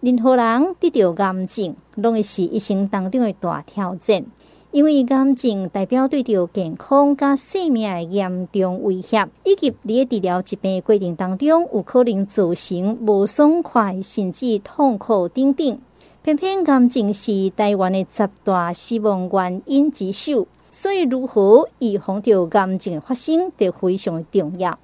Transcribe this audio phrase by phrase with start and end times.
[0.00, 4.24] 任何人得到癌症，拢会是一生当中的大挑战，
[4.70, 15.78] 因为癌症代表对着健康加生命的严重威胁，以及你治疗疾病的过程当中有可能造成无爽快甚至痛苦等等。
[16.22, 24.78] 偏偏癌症是台湾的十大死亡原因之首，所以如何预防着癌症的发生，就非常的重要。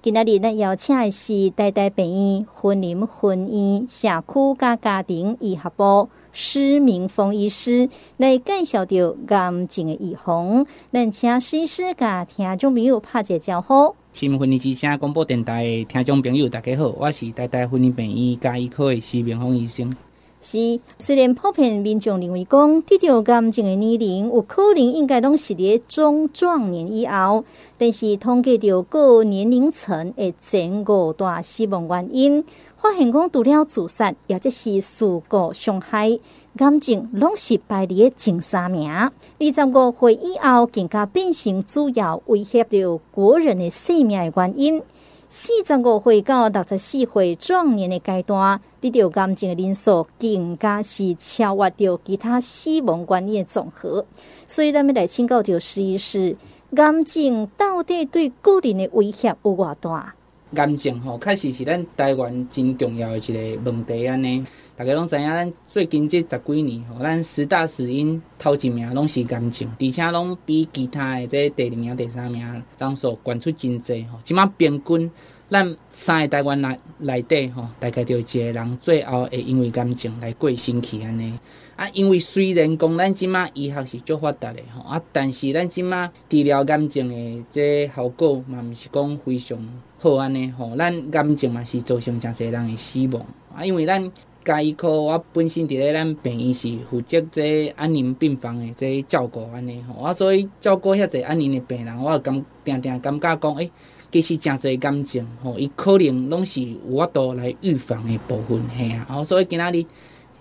[0.00, 4.56] 今仔日咱邀请的是台大病院云林分院社区。
[4.56, 10.64] 加家庭医学部施明峰医师来介绍着癌症的预防。
[10.92, 13.96] 咱请施医师甲听众朋友拍一个招呼。
[14.12, 19.92] 新闻云林之声广播电台的听众朋友，大家好，我是台大婚姻病院家医科的施明峰医生。
[20.40, 27.44] 是，虽然普遍民众认为讲得到癌症的年龄有可能应该拢是伫中壮年以后，
[27.76, 32.44] 但是统计着各年龄层的前五大死亡原因，
[32.76, 36.18] 发现讲除了自杀，也即是事故伤害，
[36.58, 38.88] 癌症拢是排伫前三名。
[38.90, 39.12] 二
[39.52, 44.82] 十五岁以后更加变成主要威胁着国人的生命的原因。
[45.30, 54.06] 四十五岁到六十四岁壮年的阶段，得到癌症的人数更加是超越掉其他死亡观念的总和。
[54.46, 56.34] 所以，咱们来请教就施医师，
[56.74, 60.14] 癌症到底对个人的威胁有偌大？
[60.54, 64.42] 癌症吼，确实是咱台湾真重要的一个问题安尼。
[64.78, 72.46] 大家拢知影，咱最近这十几年吼，咱十大死因头一名拢是癌症，而且拢比其他的这第二名、第三名
[72.78, 74.20] 人数悬出真济吼。
[74.22, 75.10] 即马平均，
[75.50, 81.36] 咱三个台湾内内底吼，大概就一个人最后会因为癌症来过身去安尼。
[81.74, 89.58] 啊，因为虽然讲咱即马医学是足发达的吼，啊，但是咱即马治疗癌症的这效果嘛，毋是讲非常
[89.98, 90.76] 好安尼吼。
[90.76, 94.08] 咱癌症嘛是造成诚侪人的死亡啊，因为咱。
[94.48, 103.70] 家医科，我本身伫咧咱病院是负责这安宁病房的这照顾安尼吼，我所以照顾遐侪安宁的病人，我感定定感觉讲，诶、欸，
[104.10, 109.84] 其实诚侪感情吼，伊可能拢是有法度来预防的部分嘿啊，吼，所以今仔日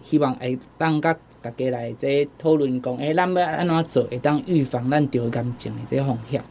[0.06, 6.42] 希望会当甲大家来这讨论讲，诶、咱要安怎做会当预防咱得癌症的这个风险。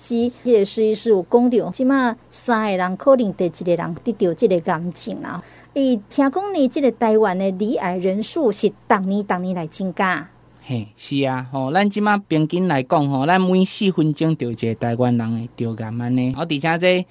[0.00, 5.42] 是，这个施医师有讲到，即马三个人可能第一个人得到这个癌症啊。
[5.78, 10.28] 伊听讲呢，这个台湾的罹癌人数是逐年逐年来增加。
[10.64, 17.06] 嘿，是啊，吼，咱即马平均来讲，吼，咱每四分钟就一个台湾人会得癌安尼，而且这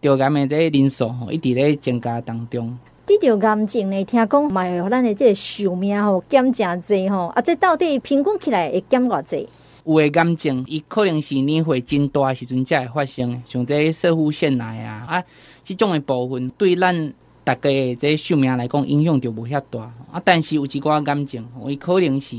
[0.00, 2.78] 得癌的这个人数吼，一直咧增加当中。
[3.04, 9.48] 得着癌症呢，听讲嘛，咱的这个寿命吼减诚济吼，啊，这到底平均起来会减偌济？
[9.84, 15.24] 有的癌症，伊可能是年岁真大时阵才会发生，像这射护腺癌啊，啊，
[15.64, 17.12] 这种的部分对咱。
[17.44, 19.80] 大家的这寿命来讲，影响就无遐大
[20.12, 20.22] 啊。
[20.24, 22.36] 但是有一寡癌症，伊可能是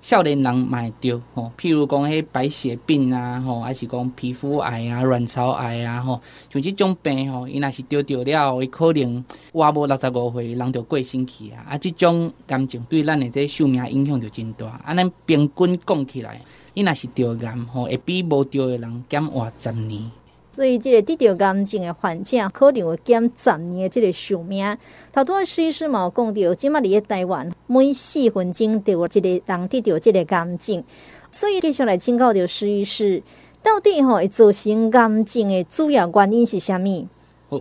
[0.00, 11.66] 少年人买着吼，譬如讲迄白血病啊，吼，还是讲皮肤癌啊、卵巢癌啊，吼，像这种病吼，伊若是得着了，伊可能活无六十五岁，人就过身去啊。
[11.70, 14.66] 啊，这种癌症对咱的这寿命影响就真大。
[14.84, 16.40] 啊，咱平均讲起来，
[16.72, 20.10] 伊若是得癌吼，会比无得的人减活十年。
[20.56, 24.64] 所以，这个得到癌症的患者可能会减十年的这个寿命。
[25.12, 30.82] 头拄仔施医师嘛讲到，即马伫台湾每四分钟就有一个人得到这个癌症。
[31.30, 33.22] 所以，接下来请教着施医师，
[33.62, 37.06] 到底吼会造成癌症的主要原因是啥物？
[37.50, 37.60] 好，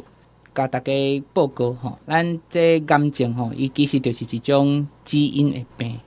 [0.53, 0.93] 甲大家
[1.33, 5.99] 报告吼，咱这癌症吼，伊其实就是一种基因的病。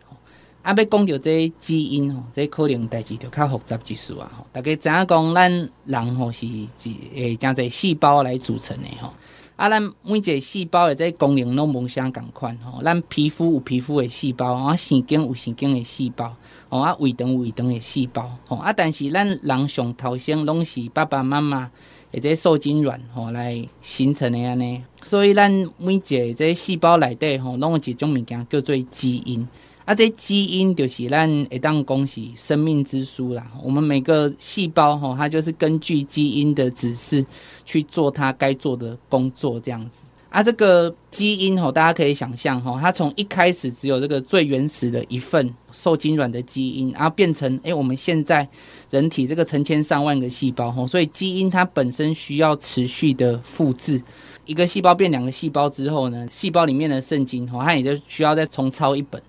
[0.69, 4.31] 啊，要讲到这基因吼，这可能代志就较复杂一丝啊。
[4.37, 6.69] 吼，大家知影讲，咱人吼是一
[7.15, 9.11] 诶，将这细胞来组成的吼。
[9.57, 12.83] 啊，咱每一个细胞的这功能拢无相共款吼。
[12.83, 16.37] 咱皮肤有皮肤的细胞，啊，神经有神经的细胞，
[16.69, 18.59] 哦，啊，胃肠胃肠的细胞，吼。
[18.59, 21.71] 啊，但是咱人上头先拢是爸爸妈妈
[22.13, 24.83] 诶，这受精卵吼来形成的安尼。
[25.03, 29.49] 所以咱每一个这细胞内底吼，拢有一种物件叫做基因。
[29.89, 33.47] 啊，这基因就是咱会当讲是生命之书啦。
[33.65, 37.25] 我们每个细胞吼，它就是根据基因的指示
[37.65, 40.05] 去做它该做的工作，这样子。
[40.29, 48.47] 啊，这个基因吼，大家可以想象吼，它从一开始只有这个最原始的一份受精卵的基因，然后变成诶，我们现在
[48.91, 54.03] 人体这个成千上万个细胞吼，所以基因它本身需要持续的复制。
[54.45, 59.23] 一个细胞变两个细胞之后呢，细胞里面的圣经吼，它也就需要再重抄一本。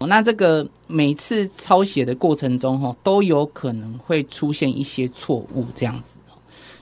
[0.00, 6.18] 那这个每次抄写的过程中，哈，都有可能会出现一些错误，这样子。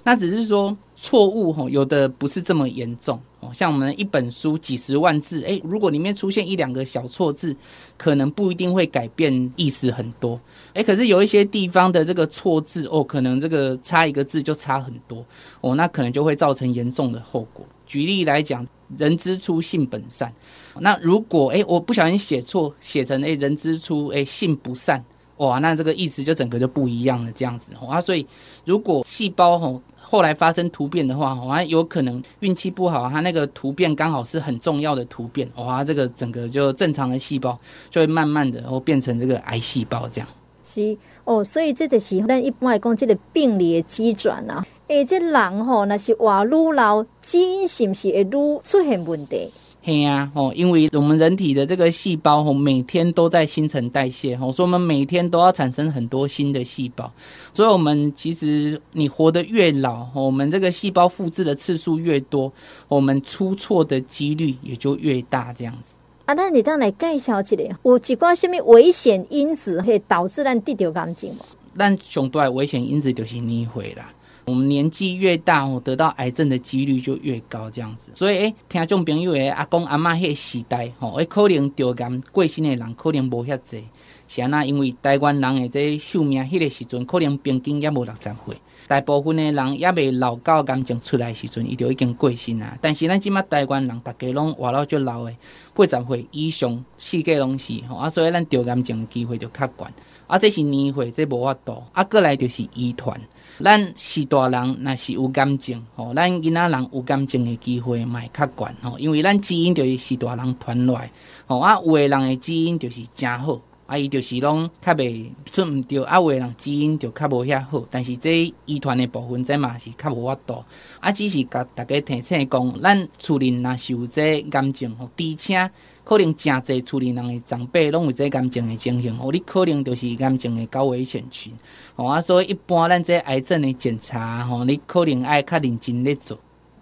[0.04, 3.52] 那只是说错误吼，有的不是这么严重哦。
[3.54, 7.54] 像我们一本书几十万字，诶，如果里面出现一两个小错字，
[7.96, 10.40] 可能不一定会改变意思很多。
[10.72, 15.24] 诶，可是有一些地方的这个错字哦，可能这个差一个字就差很多
[15.60, 17.64] 哦，那可能就会造成严重的后果。
[17.86, 18.66] 举例来讲，
[18.98, 20.32] 人之初，性本善。
[20.78, 25.04] 那如果诶，我不小心写错，写成诶，人之初，诶，性不善，
[25.36, 28.00] 哇，那这个意思就整个就不一样了，这样子啊。
[28.00, 28.26] 所以
[28.64, 29.82] 如果细胞吼。
[30.04, 37.58] 后来发生突变的话，哇，有可能运气不好，它那个突变刚好是很重要的突变，哇，这个整个就正常的细胞
[37.90, 40.28] 就会慢慢的哦变成这个癌细胞这样。
[40.62, 44.62] 是哦，所以这个是咱一般来讲，这个病理的机转啊，
[44.92, 49.50] 诶，这人吼那是活愈老，基因是不是会愈出现问题？
[49.82, 57.10] 嘿呀，哦，因为我们人体的这个细胞哦，每天都在新陈代谢，哦，所以我们每天都要产生很多新的细胞，
[57.54, 62.52] 所以我们其实你活得越老，我们这个细胞复制的次数越多，
[62.86, 65.94] 我们出错的几率也就越大，这样子。
[66.26, 71.46] 啊，那你当来介绍一下，有几挂什么危险因子会导致咱得到癌症吗？
[71.78, 74.12] 咱上大危险因子就是年岁啦。
[74.44, 78.10] 我们年纪越大，我得到癌症的几率就越高，这样子。
[78.14, 83.84] 所以，诶，听众朋友诶，阿公阿妈迄个时代，吼，诶，可能得癌过身的人可能无遐济。
[84.28, 88.56] 是安那，因为台湾人的这寿命，迄个时阵可能平均也无六十岁。
[88.88, 92.76] 大部分的人也未老到癌症出来的时阵，伊就已经过身啊。
[92.80, 95.36] 但是咱即马台湾人，大家拢活到足老诶，
[95.74, 99.86] 八十岁以上，世界拢是吼啊，所以咱得癌症的机会就较悬。
[100.26, 101.82] 啊，这是年岁，这无法度。
[101.92, 103.20] 啊，过来就是遗传。
[103.58, 111.10] 咱是大人，若是有癌症，吼，咱囡仔人有癌症的机会嘛会较悬吼，因为咱基因就是是大人传落来，
[111.46, 120.64] 吼啊，有的人的基因就是诚好，啊，伊就是拢较袂出毋着，啊，有的人基因就较无遐好，但是这遗传的部分，这嘛是较无法度，
[121.00, 125.70] 啊，只是甲大家提醒讲，咱厝里若是有这癌症吼，而且。
[126.04, 131.52] 可能真侪厝里人的长辈拢有这癌症的情形，哦，你可能就是癌症的高危险群，
[131.96, 136.38] 哦啊，所以一般咱这癌症的检查，吼，你可能爱较认真咧做。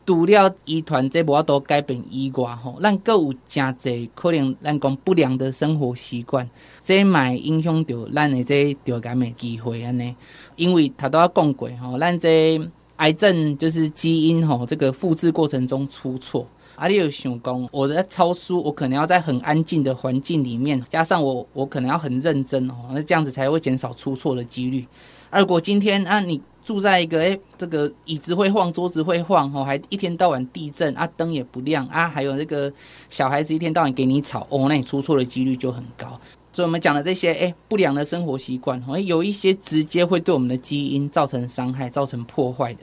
[0.06, 6.48] 除了遗传这无法度改变以外，吼，咱阁有真侪可能咱讲不良的生活习惯，
[6.82, 10.12] 这嘛会影响到咱的这得癌的机会安尼。
[10.56, 12.60] 因为他都要讲过，吼，咱这
[12.96, 16.44] 癌症就是基因吼，这个复制过程中出错。
[16.80, 24.86] 啊，你有想讲，我在抄书，我可能要在很安静的环境里面，加上我，我可能要很认真哦，那这样子才会减少出错的几率。
[25.28, 32.72] 而如果今天啊，你住在一个诶、这个椅子会晃，桌子会晃哦，还一天到晚地震啊，灯也不亮啊，还有这个
[33.10, 36.18] 小孩子一天到晚给你吵哦，那你出错的几率就很高。
[36.50, 42.80] 所以，我们讲的这些，哎，不良的生活习惯，哦，有一些直接会对我们的基因造成伤害、造成破坏的，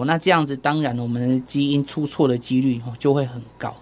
[0.00, 3.74] 哦，那这样子，当然，我们的基因出错的几率，哦，就会很高。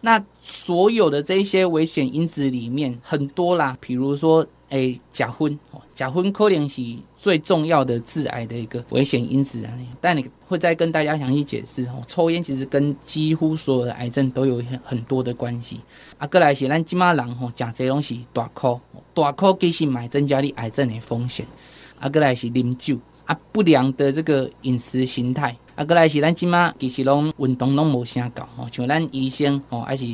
[0.00, 4.46] 那所有的这些危险因子里面，很多啦，比如说。
[4.70, 6.82] 诶，甲婚哦，甲酚可能是
[7.20, 9.72] 最重要的致癌的一个危险因子啊。
[10.00, 15.78] 但你会再跟大家详细解释哦，抽烟其实跟几乎所有的癌症都有很很多的关系。
[16.18, 18.80] 啊，过来是咱今嘛人吼，食这东西大颗，
[19.12, 21.46] 大颗其实买增加你癌症的风险。
[22.00, 25.56] 啊，过来是啉酒啊，不良的这个饮食形态。
[25.74, 30.06] 啊，过来是咱即马其实拢运动拢无啥搞哦，像咱医生吼，还是。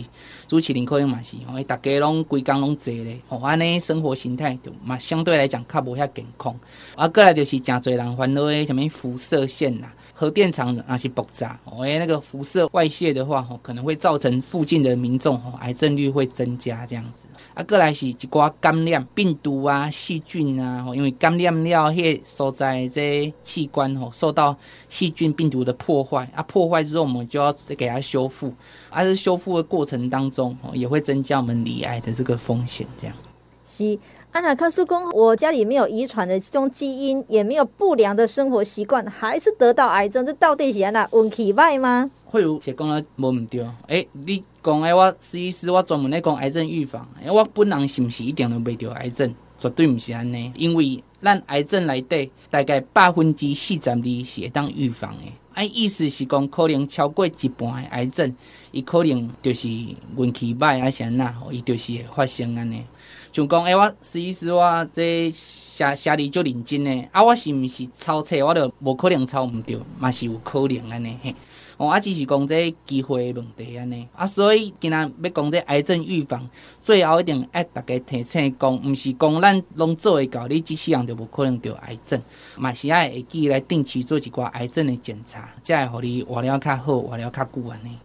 [0.49, 6.53] 主持人可能嘛是，吼，伊逐家拢规工拢坐咧，哦，安尼生活形态就嘛相对来讲较无遐健康。
[6.97, 9.87] 啊，过来就是诚侪人烦恼诶，啥物辐射线呐。
[10.21, 17.27] 核电厂那些爆炸，哦，哎，那个辐射外泄的话，可能会造成附近的民众，癌症率会增加这样子。
[17.55, 24.55] 啊，过来是一寡感染病毒啊、细菌啊，因为感染了迄所在这器官吼受到
[24.91, 28.53] 细菌病毒的破坏，啊，破坏之后我们就要给它修复，
[28.91, 33.17] 而在修复的过程当中，也会增加我们罹癌的这个风险，这样。
[33.65, 33.99] 是。
[34.33, 42.09] 安娜卡苏公，我家里没有遗传的这种基因，也没有不良的生活习惯，还是得到癌症，这到底是安娜运气坏吗？
[42.27, 49.35] 会有写讲了无唔对，诶，你讲诶，我实际是我专门来讲癌症预防，诶，我本人是不是一定都未得癌症？
[49.59, 55.25] 绝对不是安尼，因为咱癌症内底大概百分之四十二是会当预防的，
[55.61, 58.35] 啊，意思是讲可能超过一半的癌症，
[58.73, 62.83] 伊可能就是运气歹啊，是安那，伊就是会发生安尼。
[63.31, 67.07] 就讲，诶、我实际是我这写写哩就认真诶。
[67.13, 71.35] 啊，我是毋是抄册，我着无可能抄毋着，嘛是有可能安尼嘿。
[71.81, 76.47] 哦，啊，只是讲这机会的问题安尼啊，所以今仔要讲这癌症预防，
[76.83, 82.21] 最后一定爱大家提醒讲，毋是讲咱拢做会到，你即世人就无可能得癌症，
[82.59, 87.97] 嘛是爱会记来定期做一寡癌症的检查，才会互你活了较好，活了较久安尼。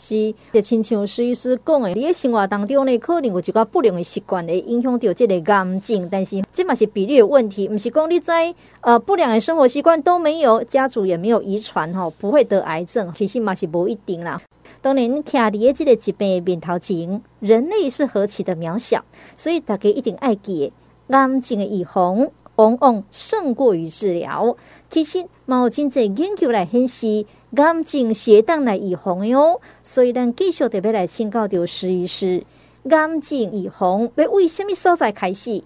[0.00, 14.40] 是，就亲像施医师讲的，你的生活当中呢，可能有一寡不良的习惯会影响到这个癌症，但是这嘛是比例的问题，不是讲你在呃不良的生活习惯都没有，家族也没有遗传吼，不会得癌症，其实嘛是不一定啦。
[14.80, 19.04] 当然，卡里的这个疾病面头前，人类是何其的渺小，
[19.36, 20.72] 所以大家一定爱记，
[21.08, 22.26] 癌症的预防
[22.56, 24.56] 往往胜过于治疗。
[24.88, 27.26] 其实，毛真济研究来显示。
[27.56, 32.44] 癌症是当来预防哟，所以咱继续特别来请教着施医师，
[32.84, 35.62] 癌症预防要为什么所在开始？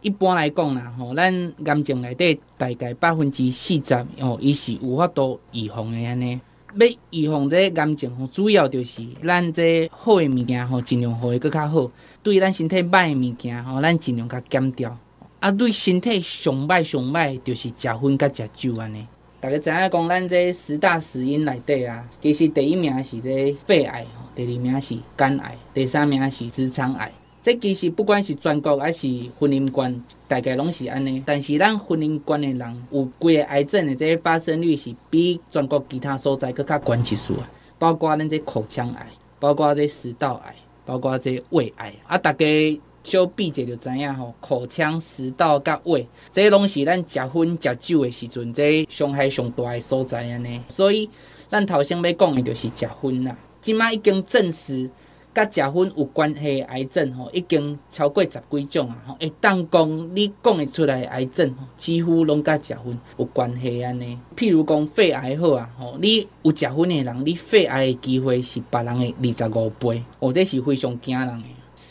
[0.00, 6.40] 一般来讲啦，吼，咱癌症内底大概百分之四十哦，伊是有法度预防的安尼。
[6.76, 11.90] 要预防这癌症吼，主要就是咱这好的物件吼，尽量互伊搁较好；
[12.22, 14.96] 对咱身体歹的物件吼，咱尽量甲减掉。
[15.40, 19.06] 啊，对身体上歹上歹，就是食薰甲食酒安尼。
[19.44, 27.12] 大家知影讲，咱这十大死因内底啊，其实第一名是这肺癌，第二名是肝癌，第三名是直肠癌。
[27.42, 29.06] 这其实不管是全国还是
[29.38, 31.22] 婚姻关，大概拢是安尼。
[31.26, 37.46] 但是咱婚姻关的人有几个癌症的这个发生率是比全国其他所在更加悬一数啊。
[37.78, 39.06] 包括咱这口腔癌，
[39.38, 40.54] 包括这食道癌，
[40.86, 42.80] 包括这胃癌啊，大家。
[43.04, 50.58] 小比者就知影吼，口腔、食道甲胃，这拢是咱食薰食酒的时阵，这伤害上大的所在安尼。
[50.68, 51.08] 所以，
[51.46, 53.36] 咱头先要讲的就是食薰啦。
[53.60, 54.88] 即卖已经证实，
[55.34, 58.96] 甲食薰有关系的癌症吼，已经超过十几种啊。
[59.06, 64.18] 吼，会当讲你讲得出来的癌症，几乎拢甲食薰有关系安尼。
[64.34, 71.44] 譬如讲肺癌好啊，吼，你有食薰的人，你肺癌的机会是别人的二十五倍，哦，这是非常惊人的。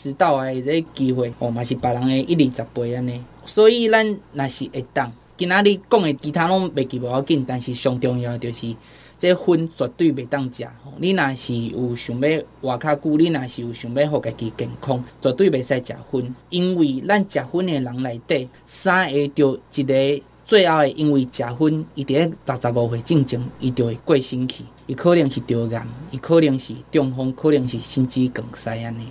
[0.04, 8.76] 食道癌这个机会哦，嘛是别人的一二十倍安尼，所以咱若是会当，今仔日讲的其他拢袂记无要紧，但是上重要就是
[9.18, 10.66] 这薰绝对袂当食。
[10.98, 29.06] 你若是有想要活较久，你若是有想要互家己健康，绝对袂使食薰，因为咱食薰的人内底，三个着一个最后的，因为食薰，伊伫咧六十五岁进前，伊就会过身去，伊可能是得癌，伊可能是中风，可能是心肌梗塞安尼。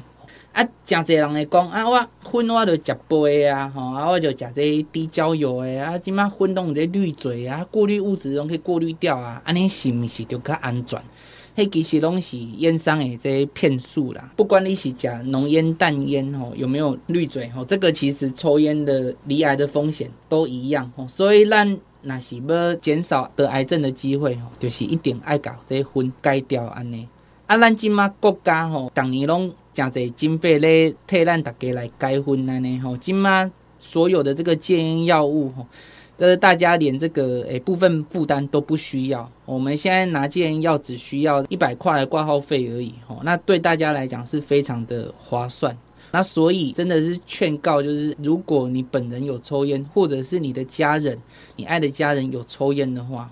[0.54, 11.02] 啊，诚侪人会讲啊，我薰我着食杯啊，吼啊，我就食这低焦油的啊，即马薰拢有这滤嘴啊，过滤物质拢去过滤掉啊，安尼是毋是就较安全？
[11.56, 14.32] 迄其实拢是烟商的这骗术啦。
[14.36, 21.08] 不管你是食浓烟淡烟吼，有没有滤嘴吼，这个其实抽烟的罹癌的风险都一样吼。
[21.08, 21.68] 所以咱
[22.02, 27.08] 若是要减少得癌症的机会吼，就是一定爱搞这薰改掉安尼。
[27.54, 29.54] 啊，咱即马国家吼，逐年拢。
[29.76, 35.66] 诚济经费咧替咱大家来改薰安尼吼，今嘛所有的这个戒烟药物吼，
[36.18, 39.30] 都是大家连这个诶、部分负担都不需要。
[39.46, 45.78] 我们现在拿戒烟药只需要一百块的挂号费而已吼，那对大家来讲是非常的划算。
[46.12, 51.20] 那所以真的是劝告，就是如果你本人有抽烟，或者是你的家人、
[51.56, 53.30] 你爱的家人有抽烟的话，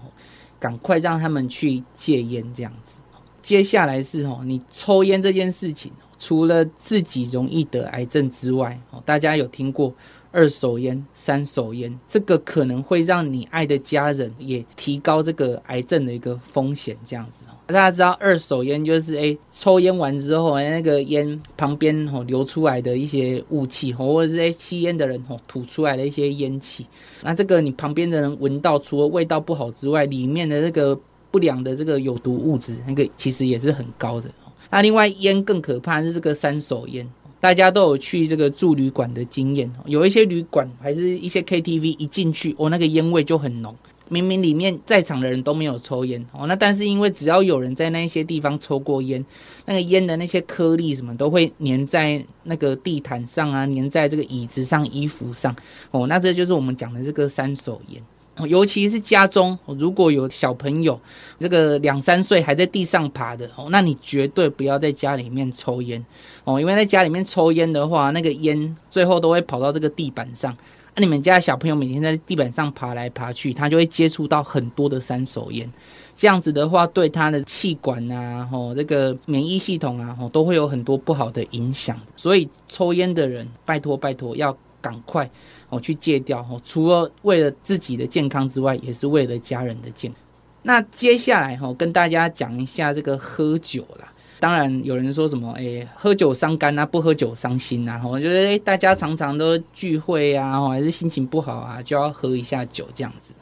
[0.59, 3.00] 赶快让他们去戒烟这样子。
[3.41, 5.91] 接下来是哦，你抽烟这件事情。
[6.23, 9.91] 除了自己容易得癌症之外，哦，大家有听过
[10.31, 16.95] 二手烟、三手烟，这个可能会让你爱的家人也提高这个癌症的一个风险。
[17.03, 26.85] 这样子，大家知道二手烟就是，诶，抽烟完之后，那个烟旁边哦流出来的一些雾气，或者是诶吸烟的人哦吐出来的一些烟气，
[27.23, 30.95] 那这个你旁边的人闻到，除了味道不好之外，里面的这个
[31.31, 34.29] 不良的这个有毒物质，那个其实也是很高的。
[34.69, 37.09] 那另外烟更可怕是这个三手烟，
[37.39, 43.75] 大家都有去这个住旅馆的经验，有一些旅馆还是一些 KTV 一进去哦，那个烟味就很浓，
[44.07, 49.25] 明明里面在场的人都没有抽烟哦，那但是因为只要有人在那些地方抽过烟，
[49.65, 55.55] 那个烟的那些颗粒什么都会粘在那个地毯上啊，粘在这个椅子上、衣服上
[55.91, 58.01] 哦，那这就是我们讲的这个三手烟。
[58.47, 60.99] 尤其是家中，如果有小朋友，
[61.37, 66.03] 这个两三岁还在地上爬的哦，那你绝对不要在家里面抽烟
[66.43, 70.55] 哦，因为在家里面抽烟的话，那个烟最后都会跑到这个地板上。
[70.95, 75.69] 那你们家小朋友每天在地板上爬来爬去，他就会接触到很多的三手烟，
[76.15, 81.97] 这样子的话，对他的气管啊，吼，这个免疫系统啊，吼，都会有很多不好的影响。
[82.17, 85.29] 所以抽烟的人，拜托拜托，要赶快。
[85.69, 86.61] 哦，去戒掉哦！
[86.65, 90.19] 除了为了自己的健康之外，也是为了家人的健康。
[90.63, 94.11] 那接下来哈，跟大家讲一下这个喝酒啦。
[94.41, 98.01] 当然有人说什么，哎，喝酒伤肝啊，不喝酒伤心啊。
[98.05, 103.33] 我觉得大家常常都聚会啊，还是心情不好啊，就要喝一下酒这样子。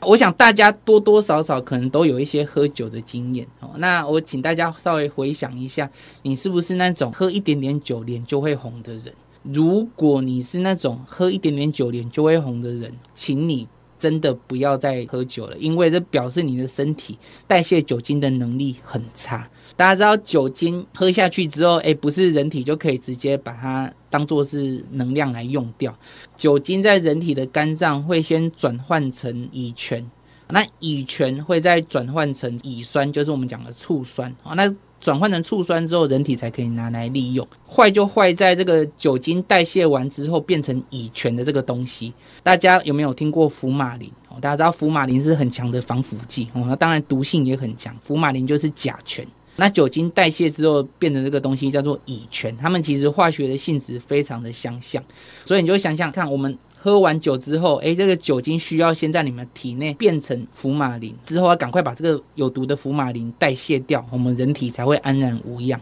[0.00, 3.72] 我想大家多多少少可能都有一些喝酒的经验哦。
[3.76, 5.90] 那我请大家稍微回想一下，
[6.22, 9.12] 你是不是那种喝一点点酒脸就会红的人？
[9.52, 13.66] 如果你是那种喝一点点酒脸就会红的人，请你。
[14.00, 19.50] 真的不要再喝酒了，因为这表示你的身体代谢酒精的能力很差。
[19.74, 25.92] 大家知道，酒精喝下去之后，哎，不是人体就可以直接把它当做是能量来用掉。
[26.36, 30.08] 酒精在人体的肝脏会先转换成乙醛，
[30.48, 34.54] 那乙醛会再转换成乙酸，就是我们讲的醋酸啊。
[34.54, 37.46] 那转换成醋酸之后，人体才可以拿来利用。
[37.68, 42.12] 坏就坏在这个酒精代谢完之后变成乙醛的这个东西。
[42.42, 44.10] 大家有没有听过福马林？
[44.28, 47.94] 哦，大家知道福马林是很强的防腐剂哦，那当然毒性也很强。
[48.02, 49.26] 福马林就是甲醛。
[49.56, 55.02] 那酒精代谢之后变成这个东西叫做乙醛，它们其实化学的性质非常的相像。
[55.44, 56.56] 所以你就想想看，我们。
[56.80, 65.80] 喝完酒之后，哎，这个酒精需要先在你们体内变成福马林，之后要赶快把这个有毒的福马林代谢掉，我们人体才会安然无恙。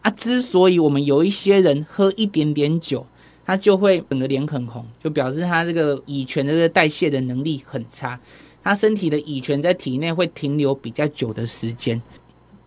[0.00, 3.04] 啊，之所以我们有一些人喝一点点酒，
[3.44, 8.18] 他就会整个脸很红，就表示他这个乙醛的这个代谢的能力很差，
[8.64, 12.00] 他身体的乙醛在体内会停留比较久的时间。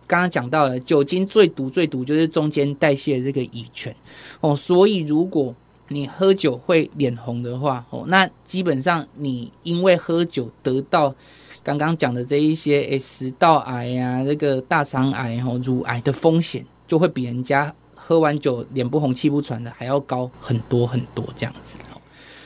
[0.06, 3.94] 刚刚讲到了酒精最毒最毒就是中间代谢的这个乙醛
[4.40, 5.54] 哦，所以如果
[5.88, 11.14] 你喝酒会脸红的话，哦，那基本上你因为喝酒得到
[11.62, 21.78] 刚刚讲的这一些，诶，食道癌、啊，这个大肠癌、吼乳癌的风险，就会比人家喝完酒脸不红气不喘的还要高很多很多这样子。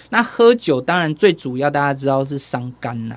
[0.08, 3.16] 那喝酒当然最主要大家知道是伤肝呐。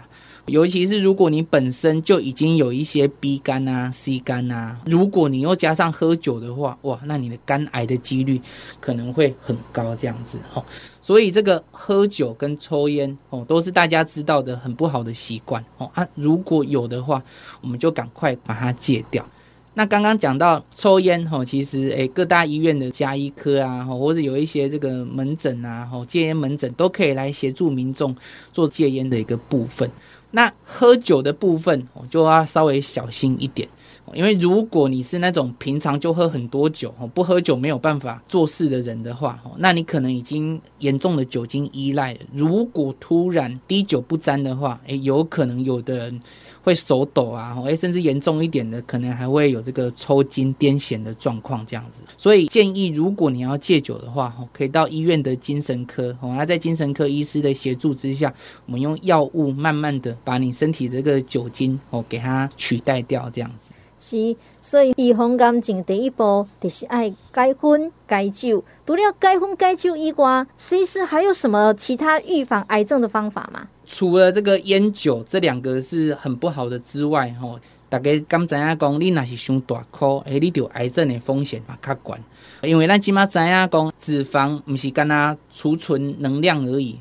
[0.50, 8.42] 尤其是如果你本身就已经有一些 B 肝啊、C 肝啊，如果你又加上喝酒的话，哇，那你的肝癌的几率
[8.80, 10.64] 可能会很高，这样子哦。
[11.02, 16.08] 所以这个喝酒跟抽烟哦，都是大家知道的很不好的习惯哦啊。
[16.16, 17.24] 如果有的话，
[17.62, 19.26] 我们就赶快把它戒掉。
[19.76, 28.14] 那刚刚讲到抽烟哦，其实诶，各大医院的家医科啊，或者有一些这个门诊啊，哦，戒烟门诊都可以来协助民众
[28.52, 29.90] 做戒烟的一个部分。
[30.32, 33.68] 那喝酒的部分，我就要稍微小心一点，
[34.14, 42.18] 因为如果你是那种平常就喝很多酒，不喝酒没有办法做事的人的话，那你可能已经严重的酒精依赖。
[42.34, 46.20] 如果突然滴酒不沾的话，诶，有可能有的人。
[46.64, 52.02] 会手抖啊，诶，甚至严重一点的，可能还会有这个抽筋、癫痫的状况这样子。
[52.18, 58.34] 所以建议，如果你要戒酒的话，可以到医院的精神科，哦，那在精神科医师的协助之下，
[58.66, 63.74] 我们用药物慢慢的把你身体的这个酒精哦给它取代掉，这样子。
[64.00, 67.16] 是，所以预防癌症第一步就是爱戒
[67.62, 68.64] 烟戒酒。
[68.88, 73.68] 除了戒烟戒酒以外，其实还有什么其他预防癌症的方法吗？
[73.86, 77.60] 除了这个烟酒这两个是很不好的之外，吼，
[77.90, 82.24] 大家刚知影讲，你若是伤大颗，诶，你得癌症的风险嘛较悬。
[82.62, 86.98] 因为咱起码知影讲，脂肪不是干那储存能量而已，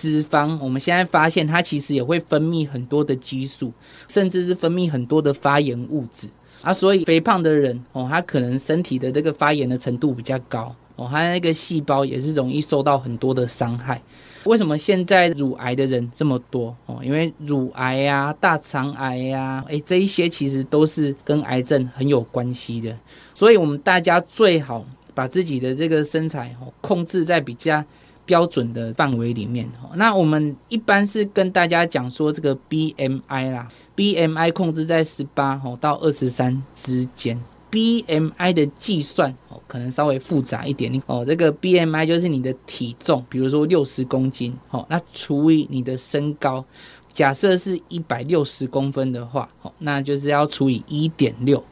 [0.00, 3.72] 脂肪我们现在发现它其实也会分泌很多的激素，
[4.06, 6.28] 甚至是分泌很多的发炎物质
[6.62, 6.72] 啊。
[6.72, 14.00] 所以肥胖的人哦，他可能身体的这个发炎的程度比较高哦，他那个细胞也是容易受到很多的伤害。
[14.44, 17.00] 为什么现在乳癌的人这么多哦？
[17.02, 22.96] 因为乳癌呀、大肠癌呀，诶，这一些其实都是跟癌症很有关系的。
[23.34, 27.84] 所以，我们大家最好把自己的这个身材哦控制在比较
[28.28, 29.66] 标准的范围里面。
[29.94, 37.40] 那我们一般是跟大家讲说，这个 BMI 啦，BMI 控制在十八到二十三之间。
[37.70, 41.24] BMI 的计算哦，可能稍微复杂一点哦。
[41.26, 46.64] 这个 BMI 就是你的体重，比如说六十公斤哦，那除以你的身高，
[47.12, 51.62] 假设是一百六十公分的话哦，那就是要除以一点六，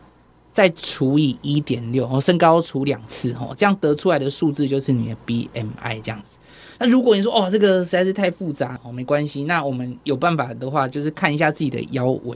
[0.56, 6.38] 再除以一点六哦，身高除两次哦，这样得出来的数字就是你的 BMI 这样子。
[6.78, 12.34] 那如果你说哦，这个实在是太复杂哦，没关系，那我们有办法的话，就是看一下自己的腰围。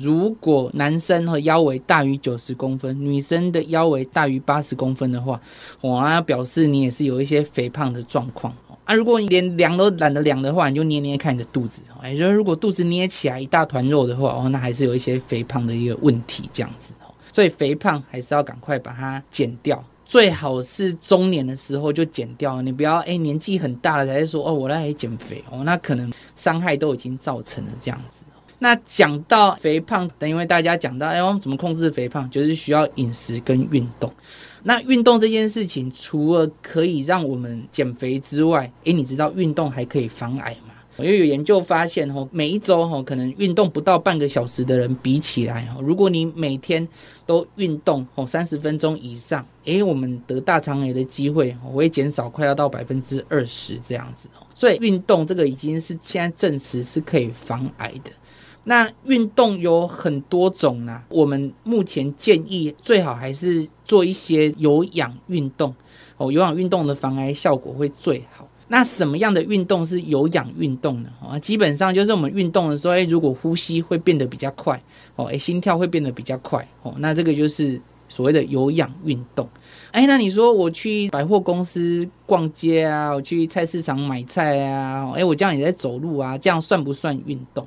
[0.00, 5.40] 如果男生和腰围大于九十公分，女生的腰围大于八十公分的话，
[5.82, 8.52] 哇，那表示你也是有一些肥胖的状况。
[8.84, 11.80] 啊，如果你连量都懒得量的话，你就捏捏看你的肚子。
[12.00, 16.92] 哎，就是如果肚子捏起来一大团肉的话，哦，那还是有一些肥胖的一个问题这样子。
[17.32, 22.62] 所以肥胖还是要赶快把它减掉，最好是中年的时候就减掉。
[22.62, 28.24] 你不要哎年纪很大了才说哦，我来减肥哦，那可能伤害都已经造成了这样子。
[28.58, 34.12] 那讲到肥胖，等因为大家讲到，哎，我们怎么控制肥胖，就是需要饮食跟运动。
[34.62, 40.71] 那运动这件事情，除了可以让我们减肥之外，诶，你知道运动还可以防癌吗？
[40.98, 46.86] 因为有研究发现，吼，每一周吼可能运动不到半个小时的人比起来，吼，如果你每天
[47.24, 54.28] 都运动吼三十分钟以上，诶，我们得大肠癌的机会会减少快要到百分之二十这样子。
[54.54, 58.10] 所以运动这个已经是现在证实是可以防癌的。
[58.64, 65.74] 那运动有很多种啊，我们目前建议最好还是做一些有氧运动
[66.18, 68.46] 哦，有氧运动的防癌效果会最好。
[68.68, 71.10] 那什么样的运动是有氧运动呢？
[71.20, 74.80] 哦，基本上就是我们运动的时候，诶，如果呼吸会变得比较快
[75.16, 79.46] 哦，诶，心跳会变得比较快哦，那这个就是所谓的有氧运动。
[79.90, 87.66] 诶，那你说我去百货公司逛街啊，我去菜市场买菜啊，诶，我这样也在走路啊，这样算不算运动？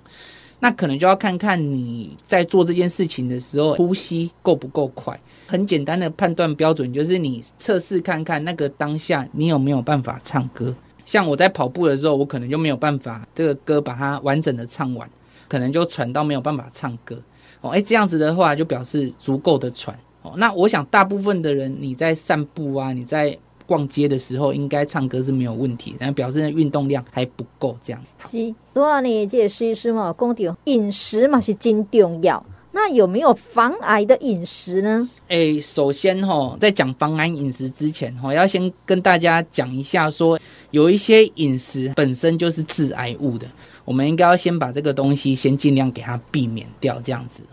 [0.60, 5.20] 那可能就要看看你在做这件事情的时候，呼吸够不够快。
[5.46, 10.74] 很简单的判断标准就是你测试看看那个当下你有没有办法唱歌。
[11.06, 15.10] 像我在跑步的时候，我可能就没有办法这个歌把它完整的唱完，
[15.48, 17.18] 可能就喘到没有办法唱歌。
[17.62, 19.98] 哦，诶，这样子的话就表示足够的喘。
[20.22, 23.38] 哦，那我想大部分的人你在散步啊，你在。
[23.68, 28.00] 逛街的时候应该唱歌是没有问题，然后表示运动量还不够这样。
[28.20, 32.46] 是，多少你这是师嘛，讲到饮食嘛是真重要。
[32.76, 35.10] 那有没有防癌的饮食呢？
[35.30, 40.38] 诶，首先哈，在讲防癌饮食之前哈，要先跟大家讲一下说，
[40.72, 43.48] 有一些饮食本身就是致癌物的，
[43.86, 47.44] 我们应该要先把这个东西先尽量给它避免掉，这样子。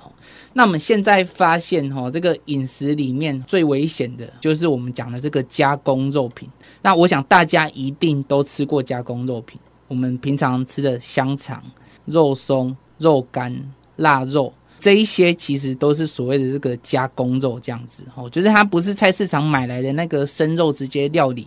[0.54, 6.48] 那我们现在发现，哈，这个饮食里面最危险的就是我们讲的这个加工肉品。
[6.82, 11.62] 那我想大家一定都吃过加工肉品，我们平常吃的香肠、
[12.06, 13.56] 肉松、肉干、
[13.94, 21.46] 腊肉，这一些其实都是所谓的这个加工肉，这样子，哦，就是它不是菜市场买来的那个生肉直接料理。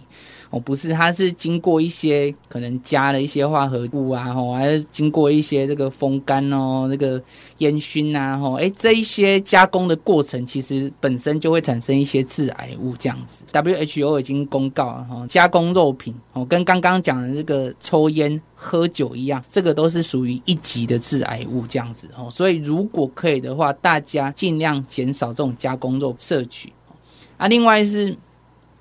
[0.55, 7.21] 哦，不是，它是经过一些可能加了一些化合物啊，吼，还是经过一些这个风干哦，那个
[7.57, 13.43] 烟熏啊，吼，哎，这一些加工的过程，其实本身就会产生一些致癌物，这样子。
[13.51, 26.71] WHO 已经公告了，哈，加工肉品，哦，跟刚刚讲的这个抽烟、喝酒一样，这个都是属于一级的致癌物，这样子，哦，所以如果可以的话，大家尽量减少这种加工肉摄取。
[27.35, 28.15] 啊，另外是。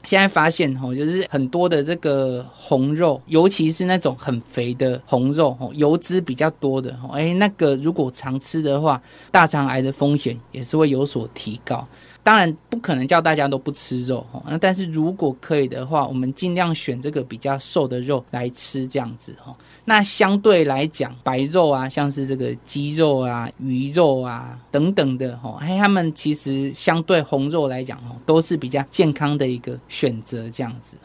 [0.07, 11.87] 现在发现哦，就是很多的这个红肉，尤其是那种很肥的红肉，哦，油脂比较多的，哦，哎，那个如果常吃的话，大肠癌的风险也是会有所提高。
[12.25, 19.55] 当然不可能叫大家都不吃肉哈，那但是如果可以的话，我们尽量选这个比较瘦的肉来吃，这样子哈。
[19.85, 30.97] 那相对来讲，白肉啊，像是这个鸡肉啊、鱼肉啊等等的哈，哎，他们其实相对红肉来讲哈，都是比较健康的一个选择，这样子。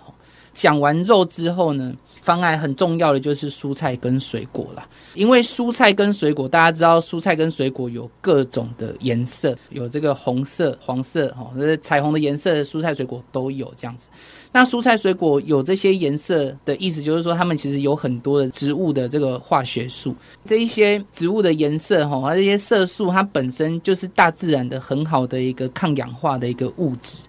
[0.60, 11.50] 讲完肉之后呢，方案很重要的就是蔬菜跟水果啦，因为蔬菜跟水果，大家知道蔬菜跟水果有各种的颜色，有这个红色、黄色，哈，
[11.82, 14.10] 彩虹的颜色，蔬菜水果都有这样子。
[14.52, 20.14] 那蔬菜水果有这些颜色的意思，就是说它们其实有很多的植物的这个化学素，
[20.46, 27.20] 这一些植物的颜色，哈，它这些色素，它本身就是大自然的很好的一个抗氧化的一个物质。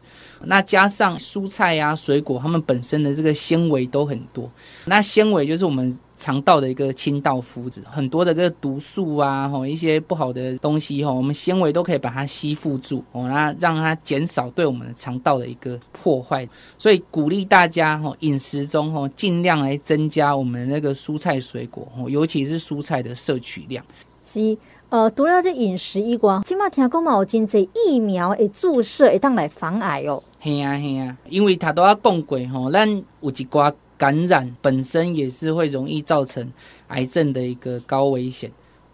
[0.45, 4.51] 那加上蔬菜呀、啊、水果，它们本身的这个纤维都很多。
[4.87, 16.49] 那纤维就是我们肠道的一个清道夫子，很多的这个毒素啊，吼一些不好的东西，吼我们纤维都可以把它吸附住，哦，那让它减少对我们的肠道的一个破坏。
[16.79, 23.85] 所以鼓励大家，吼饮食中，吼尽量来增加我们那个蔬菜水果，吼尤其是蔬菜的摄取量。
[24.25, 24.57] 是。
[24.91, 30.21] 呃，除了这饮食以外，起码听讲嘛，有真济疫苗诶注射会当来防癌哦。
[30.43, 32.89] 嘿啊嘿啊，因为他都要共轨吼，咱
[33.21, 36.51] 有一寡感染本身也是会容易造成
[36.89, 38.51] 癌症的一个高危险。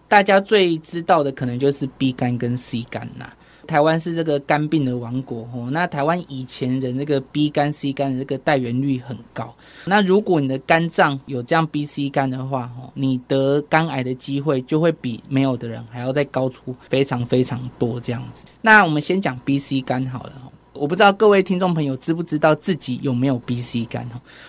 [0.08, 3.32] 大家最知道的可能就是 B 肝跟 C 肝呐。
[3.66, 9.52] 台湾是这个肝病的王国哦，那台湾以前人那个 B 肝 C 肝的这个带原率很高。
[9.84, 18.46] 那如果你的肝脏有这样 B C 肝的话吼，你得肝癌的机会就会比没有的人还要再高出非常非常多这样子。
[18.62, 20.32] 那我们先讲 B C 肝好了，
[20.78, 24.08] 我不知道各位听众朋友知不知道自己有没有 B C 肝？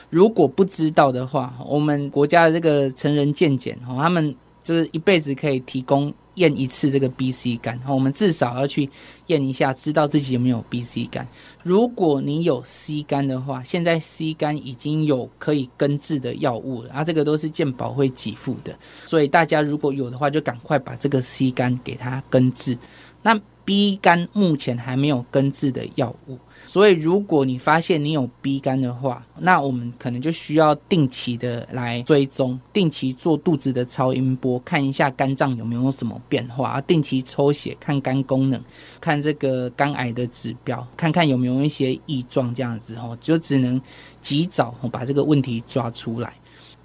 [0.10, 6.14] 如果不知道的话，我们国家的这个成人健检哦，他们就是一辈子可以提供。
[6.38, 8.88] 验一次这个 B、C 肝，我们至少要去
[9.26, 11.28] 验一下，知道自己有没有 B、C 肝。
[11.64, 22.78] 如果你有 C 肝的话，现在 C 肝已经有可以根治的药物了，啊，这个都是健保会给付的，所以大家如果有的话，就赶快把这个 C 肝给它根治。
[23.24, 23.36] 那
[23.68, 26.40] B 肝目前还没有根治的药物。
[26.66, 38.62] 所以，如果你发现你有 B 肝的话，那我们可能就需要定期的来追踪，定期做肚子的超音波，看一下肝脏有没有什么变化，定期抽血看肝功能，
[39.02, 43.82] 看这个肝癌的指标，看看有没有一些异状，这样子哦，就只能
[44.22, 46.34] 及早把这个问题抓出来。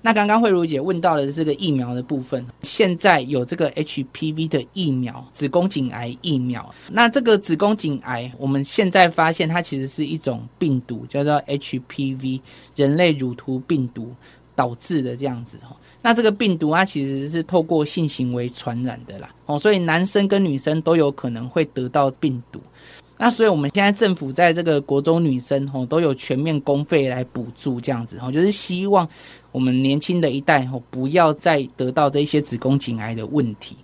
[0.05, 6.69] 那刚刚慧如姐问到的这个疫苗的部分，现在有这个 HPV 的疫苗，子宫颈癌疫苗。
[6.91, 12.41] 那这个子宫颈癌，我们现在发现它其实是一种病毒，叫做 HPV
[12.75, 14.13] 人类乳突病毒
[14.57, 15.77] 导致的这样子哦。
[16.03, 22.61] 那这个病毒它其实是透过性行为传染的啦哦，所以男生跟女生都有可能会得到病毒。
[23.19, 29.09] 那所以我们现在政府在这个国中女生哦都有全面公费来补助这样子哦，就是希望。
[29.53, 33.77] 我们年轻的一代吼，不要再得到这些子宫颈癌的问题。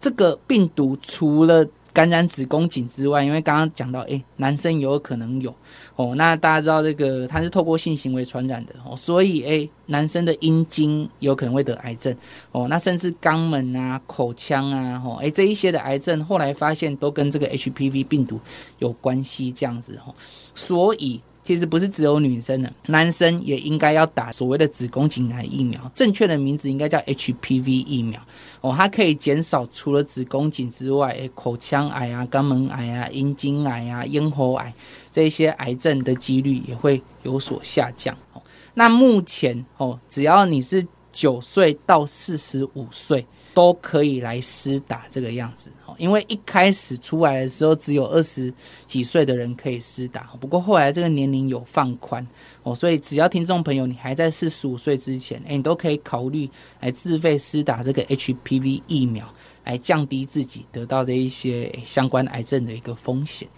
[0.00, 5.52] 这个病毒除了感染子宫颈之外，因为刚刚讲到，诶，男生有可能有
[5.96, 6.14] 哦。
[6.14, 12.14] 那大家知道这个，它是透过性行为传染的哦，所以诶，男生的阴茎有可能会得癌症
[12.52, 12.68] 哦。
[12.68, 18.38] 那甚至肛门啊、口腔啊，吼，诶，这一些的癌症，后来发现都跟这个 HPV 病毒
[18.78, 20.14] 有关系，这样子吼，
[20.54, 21.20] 所以。
[21.46, 25.80] 其实不是只有女生的，男生也应该要打所谓的子宫颈癌疫苗。
[25.94, 28.20] 正确的名字应该叫 HPV 疫苗
[28.62, 34.74] 哦，它可以减少除了子宫颈之外，口腔癌啊、肛门癌啊、阴茎癌啊、咽喉癌
[35.12, 38.42] 这些癌症的几率也会有所下降哦。
[38.74, 43.24] 那目前哦，只要你是九岁到四十五岁。
[43.56, 48.52] 都可以来施打这个样子，因为一开始出来的时候只有二十
[48.86, 52.24] 几岁的人可以施打，不过后来这个年龄有放宽
[52.64, 56.46] 哦，所以只要听众朋友你还在四十五岁之前，诶，你都可以考虑
[56.80, 59.26] 来自费施打这个 HPV 疫苗，
[59.64, 63.48] 来降低自己得到这一些相关癌症的一个风险。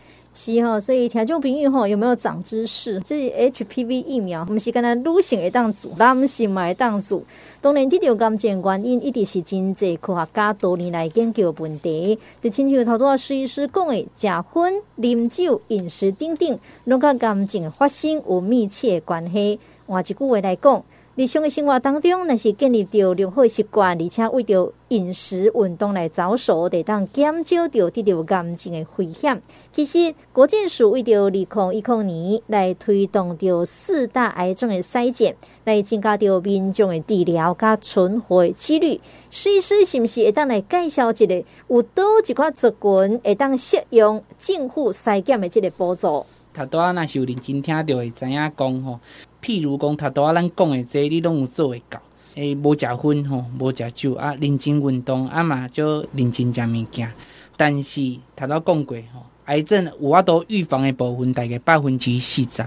[0.41, 3.01] 是哈，所以听众朋友哈，有没有长知识？
[3.01, 7.21] 这 HPV 疫苗，我们是跟他女性会当做，男性嘛会当做。
[7.61, 12.17] 当然，这条感染原因一直是真济科学家多年来研究的问题。
[12.41, 19.59] 就亲像头拄啊徐医师讲的，食薰、啉酒、饮食等等，拢甲感染发生有密切的关系。
[19.89, 20.85] 换一句话来讲。
[21.19, 29.43] 日常的生活当中，若是建立着良好习惯，而且为着饮食、运动来着手，得当减少着得着癌症的风险。
[29.73, 39.01] 其实，国健署为着二零一九年来推动着四大癌症的筛检，来增加着民众的治疗加存活的几率。
[39.29, 46.25] 试一试，是不是会当来介绍一个有多几块族群会当适用政府筛检的这个步骤？
[46.53, 49.01] 他都要那是有认真听着会知影讲吼。
[49.43, 52.01] 譬如讲，他拄仔咱讲的这，你拢有做会到。
[52.35, 57.11] 诶，无食薰吼，无食酒啊，认真运动啊嘛，就认真食物件。
[57.57, 62.63] 但是他都讲过吼，癌症有法度预防的部分大概百分之四十，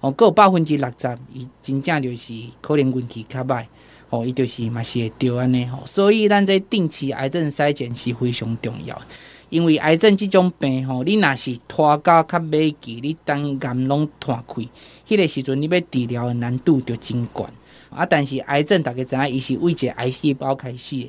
[0.00, 3.64] 哦，还有百分之六十，伊真正就是可能运气较歹，
[4.10, 5.82] 哦，伊就是嘛是会得安尼吼。
[5.86, 9.00] 所以咱这定期癌症筛检是非常重要。
[9.54, 14.68] 因为癌症这种病吼，你若是拖到较尾期，你当癌拢拖开，
[15.06, 17.46] 迄个时阵你要治疗的难度就真悬。
[17.88, 21.08] 啊，但是癌症大家知影，伊是为一个癌细胞开始的，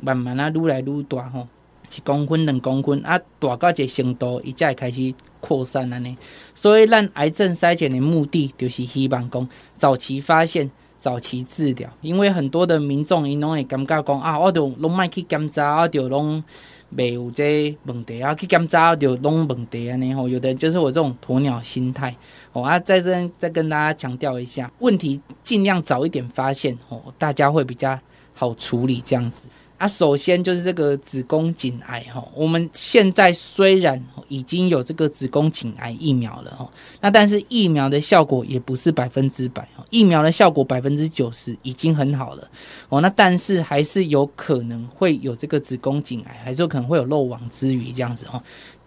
[0.00, 1.46] 慢慢啊愈来愈大吼，
[1.88, 6.16] 一公分两公分啊，大到一个程度，伊才会开始扩散安尼。
[6.52, 11.88] 所以，咱癌症筛检的目的就是希望讲早期发现、早期治疗。
[12.00, 16.42] 因为很多的民众因拢会感觉讲啊，我着拢莫去检查，我着拢。
[16.88, 22.14] 没有这问题啊，去检查就拢问题啊，然后有的人就是我这种鸵鸟心态
[22.52, 27.98] 哦啊，在这再跟大家强调一下，问题尽量早一点发现哦，大家会比较
[28.34, 29.48] 好处理这样子。
[29.76, 42.48] 啊，首先就是这个子宫颈癌哈，我们现在虽然已经有这个子宫颈癌疫苗了哈，那但是疫苗的效果也不是百分之百，疫苗的效果百分之九十已经很好了
[42.88, 48.40] 哦，那但是还是有可能会有这个子宫颈癌，还是有可能会有漏网之鱼这样子哈。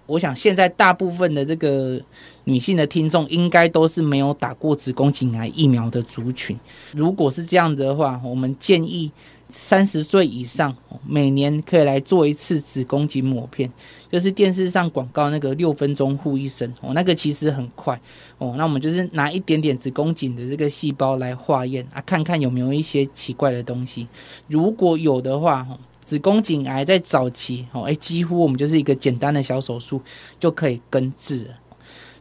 [0.06, 2.02] 我想现在大部分的这个
[2.46, 6.58] 女性的听众应该都是没有打过子宫颈癌疫苗的族群，
[6.94, 9.12] 如果是这样子的话，我们建议。
[9.60, 13.70] 三十岁以上，每年可以来做一次子宫颈抹片，
[14.12, 18.00] 就是电视上广告那个六分钟护一生哦，那个其实很快
[18.38, 18.54] 哦。
[18.56, 24.08] 那我们就是拿一点点子宫颈的这个细胞来化验啊，看看有没有一些奇怪的东西。
[24.48, 25.68] 如果有的话，
[26.06, 30.00] 子宫颈癌在早期哦，哎，几乎我们就是一个简单的小手术
[30.40, 31.50] 就可以根治了。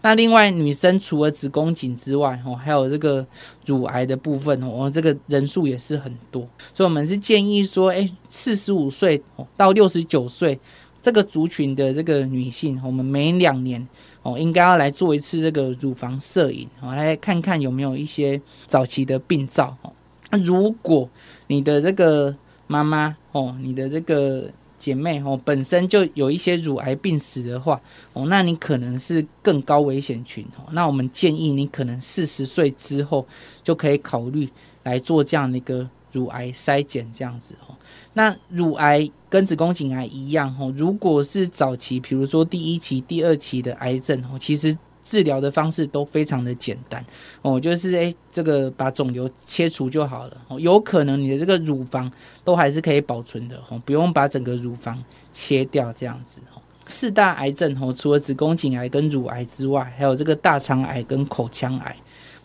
[0.06, 3.26] 那另外，女生除了子宫颈之外，哦，还有这个
[3.64, 9.20] 乳癌的部分，哦，这个人数也是很多，所以我们是建议说，哎，四十五岁
[9.56, 10.56] 到六十九岁
[11.02, 13.84] 这个族群的这个女性，我们每两年
[14.22, 19.76] 哦，应该要来做一次这个乳房摄影，哦，来看看有没有一些早期的病灶。
[19.82, 19.92] 哦，
[20.30, 21.10] 那如果
[21.48, 22.32] 你的这个
[22.68, 24.48] 妈妈，哦，你的这个。
[24.86, 27.80] 姐妹哦，本身就有一些乳癌病史的话
[28.12, 30.62] 哦，那你可能是更高危险群哦。
[30.70, 33.26] 那我们建议你可能四十岁之后
[33.64, 34.48] 就可以考虑
[34.84, 37.74] 来做这样的一个乳癌筛检，这样子哦。
[38.12, 44.78] 那乳癌跟子宫颈癌一样哦，如果是早期，比如说第一期、第二期的癌症哦，其实。
[45.06, 47.02] 治疗的方式都非常的简单
[47.40, 52.10] 哦，就是诶，这个把肿瘤切除就好了哦，有可能你的这个乳房
[52.44, 56.60] 都还是可以保存的哦，不用把整个乳房切掉这样子哦。
[56.88, 61.96] 四大癌症哦，除了子宫颈癌跟乳癌之外，还有这个大肠癌跟口腔癌。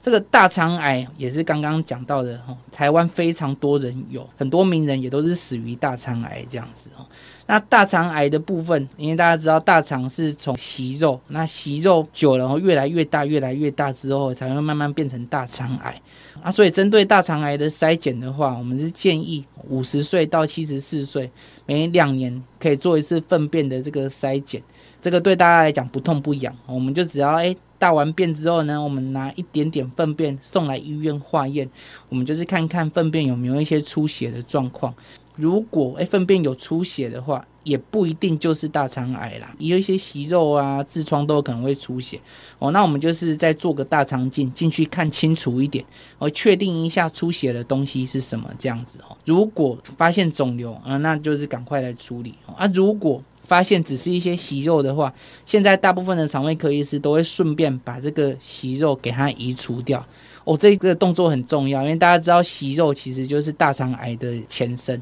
[0.04, 7.06] 这个大肠癌也是刚刚讲到的哦，台湾非常多人有，很多名人也都是死于大肠癌这样子哦。
[7.52, 16.02] 那大肠癌的部分，因为大家知道大肠是从息肉，那息肉久了，然后越来越大，越来越大之后，才会慢慢变成大肠癌。
[16.42, 21.30] 啊，所以针对大肠癌的筛检的话，我们是建议五十岁到七十四岁，
[21.66, 24.64] 每两年可以做一次粪便的这个筛检。
[25.02, 31.70] 这个对大家来讲不痛不痒，我们就只要诶大完便之后呢，我们拿一点点粪便送来医院化验，
[32.08, 34.94] 我们就是看看粪便有没有一些出血的状况。
[35.42, 42.20] 如果诶粪便有出血的话，也不一定就是大肠癌啦，也有一些息肉啊、痔疮都有可能会出血
[42.60, 42.70] 哦。
[42.70, 45.84] 那我们就是再做个大肠镜进去看清楚一点，
[46.20, 49.18] 哦，确定一下出血的东西是什么这样子哦。
[49.26, 52.70] 如果发现肿瘤啊，那就是赶快来处理啊。
[52.74, 55.12] 如果发现只是一些息肉的话，
[55.46, 60.06] 现在大部分的肠胃科医师都会顺便把这个息肉给它移除掉。
[60.44, 65.00] 哦，这个动作很重要，因为大家知道息肉其实就是大肠癌的前身，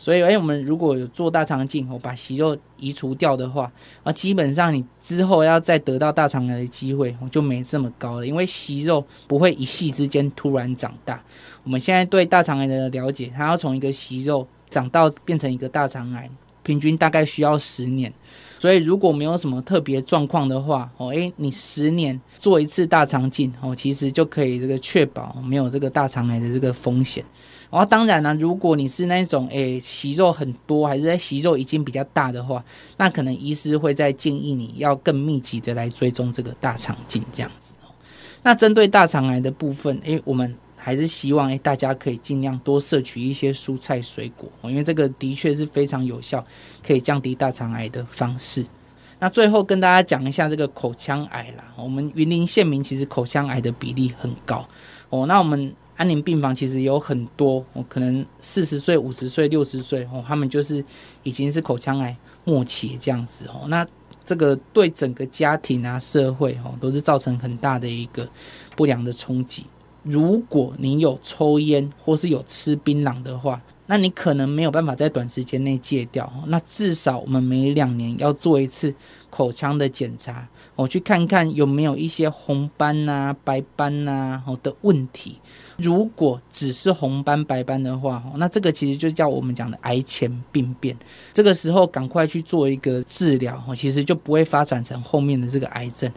[0.00, 3.70] 所以，哎，我们如果有做大肠镜，我，把息肉移除掉的话，
[4.02, 11.22] 啊，基本上你之后要再得到大肠癌的机会，我，就没这么高了，因为息肉不会一夕之间突然长大。
[11.64, 16.30] 我们现在对大肠癌的了解，它要从一个息肉长到变成一个大肠癌。
[16.62, 18.12] 平均大概需要十年，
[18.58, 27.24] 所以如果没有什么特别状况的话，哦，诶，你十年做一次大肠镜，哦，其实就可以这个确保没有这个大肠癌的这个风险。
[27.70, 32.64] 然后当然呢，如果你是那种诶息肉很多，还是在息肉已经比较大的话，
[32.96, 37.72] 那可能医师会再建议你要更密集的来追踪这个大肠镜这样子。
[38.42, 40.54] 那针对大肠癌的部分，诶，我们。
[40.82, 46.42] 还是希望诶，大家可以尽量多摄取一些蔬菜水果，因为这个的确是非常有效，
[46.82, 48.64] 可以降低大肠癌的方式。
[49.18, 54.66] 那最后跟大家讲一下这个口腔癌啦，我们云林县民其实口腔癌的比例很高
[55.10, 55.26] 哦。
[55.26, 60.82] 那我们安宁病房其实有很多，哦可能四十岁、五十岁、六十岁哦，他们就是
[61.24, 63.66] 已经是口腔癌末期这样子哦。
[63.68, 63.86] 那
[64.24, 68.26] 这个对整个家庭啊、社会哦，都是造成很大的一个
[68.74, 69.66] 不良的冲击。
[70.02, 76.32] 如果你有抽烟或是有吃槟榔的话，那你可能没有办法在短时间内戒掉。
[76.46, 78.94] 那至少我们每两年要做一次
[79.28, 85.36] 口腔的检查，我去看看有没有一些红斑呐、白斑呐的问题。
[85.80, 90.96] 如果只是红斑白斑的话，那这个其实就叫我们讲的癌前病变。
[91.32, 96.10] 这个时候赶快去做一个治疗，其实就不会发展成后面的这个癌症。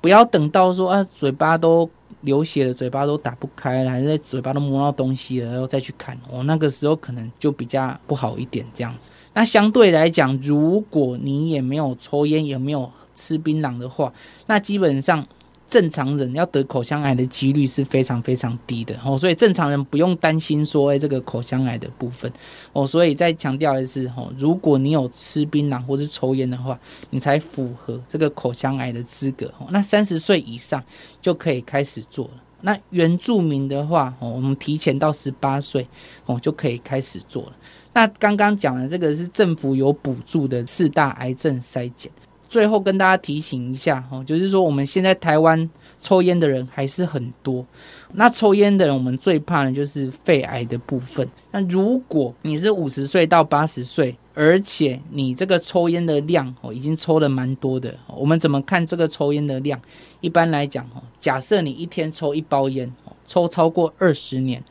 [0.00, 1.88] 不要等到说啊，嘴巴都。
[2.22, 9.10] 流血了嘴巴都打不开了，还是在嘴巴都摸到东西了，然后再去看，哦，那个时候可能就比较不好一点这样子。
[9.32, 14.12] 那相对来讲，如果你也没有抽烟，也没有吃槟榔的话，
[14.46, 15.26] 那基本上。
[15.70, 22.30] 正常人要得口腔癌的几率是非常非常低的哦，所以正常人不用担心说，哎，这个口腔癌的部分
[22.72, 26.76] 哦，所以再强调一次哦，如果你有吃槟榔或是抽烟的话，
[27.10, 29.68] 你才符合这个口腔癌的资格哦。
[29.70, 30.82] 那三十岁以上
[31.22, 32.32] 就可以开始做了。
[32.62, 35.86] 那原住民的话哦，我们提前到十八岁
[36.26, 37.52] 哦就可以开始做了。
[37.94, 42.10] 那刚刚讲的这个是政府有补助的四大癌症筛检。
[42.50, 45.70] 最后跟大家提醒一下哦，就是说我们现在台湾
[46.02, 47.64] 抽烟的人还是很多。
[48.12, 51.26] 那抽烟的人，我们最怕的就是肺癌的部分。
[51.52, 59.80] 那如果你是五十岁到八十岁，而且你这个抽烟的量哦，已经抽了蛮多的，我们怎么看这个抽烟的量？
[60.20, 62.92] 一般来讲哦，假设你一天抽一包烟，
[63.28, 64.62] 抽超过二十年。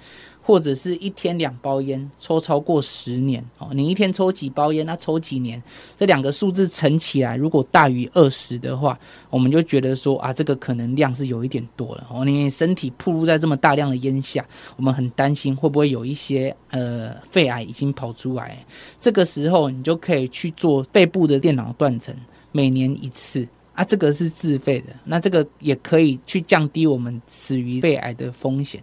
[0.49, 5.61] 或者是一天两包烟，抽超过十年哦，你一天抽几包烟，那抽几年，
[5.95, 12.25] 这两个数字乘起来，如果大于二十的话，我们就觉得说啊，这个可能量是有一点多了哦。
[12.25, 14.43] 你身体暴露在这么大量的烟下，
[14.75, 18.65] 我们很担心会不会有一些呃肺癌已经跑出来。
[18.99, 22.11] 这个时候你就可以去做肺部的电脑断层，
[22.51, 28.81] 每年一次啊，这个是自费的，那这个也可以去降低我们死于肺癌的风险。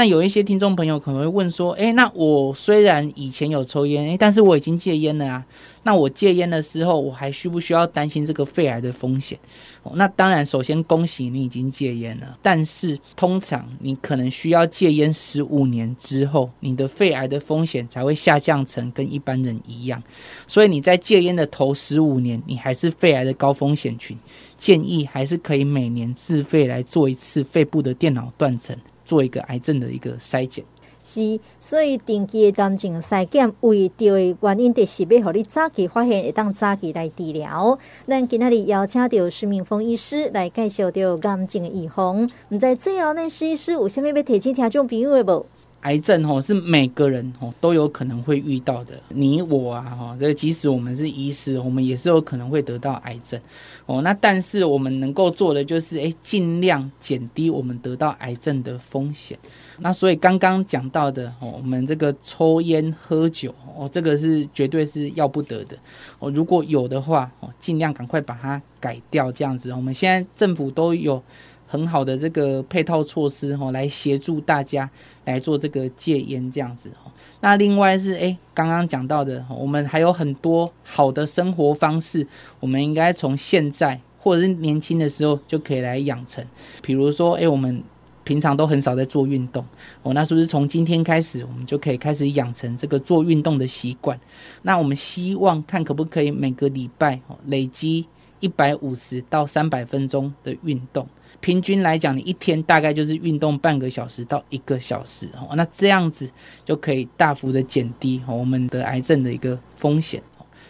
[0.00, 5.44] 那有一些听众朋友可能会问说，诶，那我虽然以前有抽烟，诶，但是我已经戒烟了啊。
[5.82, 9.38] 那我戒烟的时候，我还需不需要担心这个肺癌的风险？
[9.82, 20.02] 哦，那当然，首先恭喜你已经戒烟了，但是通常你可能需要戒烟十五年之后，你的肺癌的风险才会下降成跟一般人一样。
[20.48, 24.16] 所以你在戒烟的头十五年，你还是肺癌的高风险群，
[24.58, 28.74] 建议还是可以每年自费来做一次肺部的电脑断层。
[29.10, 30.64] 做一个癌症的一个筛检，
[31.02, 37.76] 是，所以定期的癌症筛检，为着的原因就是要让你早期发现，会当早期来治疗。
[38.06, 42.30] 咱今日邀请到施明峰医师来介绍到癌症的预防。
[42.50, 45.44] 唔知最后呢，施医师有啥物要提醒听众朋友的无？
[45.82, 53.40] 癌症吼是每个人哦都有可能会遇到的，你我啊哈，这即使我们是医师，我们也是有可能会得到癌症
[53.86, 54.02] 哦。
[54.02, 59.38] 那但是我们能够做的就是，诶，尽量减低我们得到癌症的风险。
[59.78, 65.74] 那所以刚刚讲到的哦，我们这个抽烟喝酒哦，这个是绝对是要不得的
[66.18, 66.30] 哦。
[66.30, 69.72] 如果有的话哦，尽量赶快把它改掉，这样子。
[69.72, 71.22] 我们现在政府都有。
[71.70, 74.90] 很好的这个配套措施哈，来协助大家
[75.24, 77.08] 来做这个戒烟这样子哈。
[77.40, 82.26] 那另外是诶，刚刚讲到的，我们还有很多好的生活方式，
[82.58, 86.44] 我们应该从现在或者是年轻的时候就可以来养成。
[86.82, 87.80] 比如说，诶，我们
[88.24, 89.64] 平常都很少在做运动
[90.02, 94.18] 哦，那是不是从今天开始，我们就可以开始养成这个做运动的习惯？
[94.62, 98.06] 那我们希望看可不可以每个礼拜哦累积
[98.40, 101.06] 一百五十到三百分钟的运动。
[101.40, 106.30] 平均来讲，你一天大概就是运动半个小时到一个小时哦，那这样子
[106.64, 110.22] 就可以大幅的减低我们的癌症的一个风险。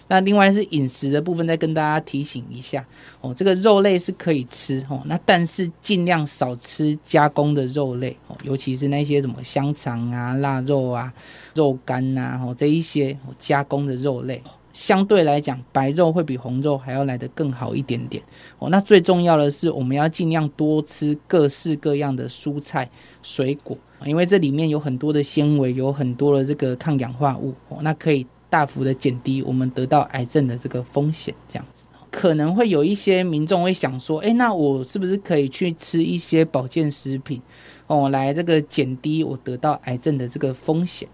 [0.07, 2.85] 那另外是饮食的部分，再跟大家提醒一下
[3.21, 11.13] 哦，这个肉类是可以吃哦，那但是尽量少吃加工的肉类哦，尤其是那些什么香肠啊、腊肉啊、
[11.55, 14.43] 肉干呐哦这一些加工的肉类。
[14.73, 18.23] 相对来讲，白肉会比红肉还要来得更好一点点
[18.59, 18.69] 哦。
[18.71, 22.89] 那最重要的是，我们要尽量多吃各式各样的蔬菜、
[23.23, 27.79] 水果，因为这里面有很多的纤维，有很多的这个抗氧化物哦。
[27.83, 31.35] 那可以大幅的减低我们得到癌症的这个风险。
[31.49, 37.43] 这样子，可能会有一些民众会想说，诶，那我是不是可以去吃一些保健食品
[37.89, 41.09] 哦，来这个减低我得到癌症的这个风险？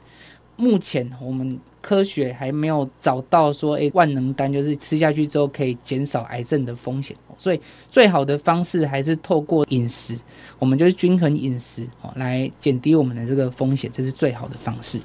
[0.57, 1.59] 目前我们。
[1.83, 7.61] 科学还没有找到说，诶，万能丹就是吃下去之后可以减少癌症的风险，所以
[7.93, 10.19] 最好的方式还是透过饮食，
[10.59, 14.99] 我们就是均衡饮食哦，来减低我们的这个风险，这是最好的方式。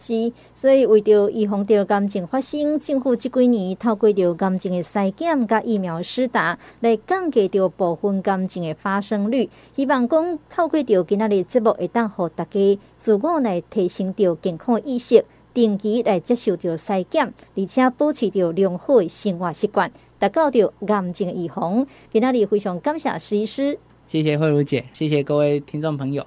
[0.00, 9.48] 是，所以为着预防着癌症发生，政府这几年透过着癌症的筛检甲疫苗施打，来降低着部分癌症的发生率。
[9.76, 15.22] 希望讲透过着今仔日节目，会当互大家自我来提升着健康意识。
[15.52, 21.84] 定期来接受着筛检，而且保持着良好的生活习惯，达到着癌症的预防。
[22.12, 23.76] 今天非常感谢施医师，
[24.06, 26.24] 谢谢慧如姐，谢谢各位听众朋友。